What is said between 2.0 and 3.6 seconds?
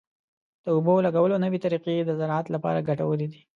د زراعت لپاره ګټورې دي.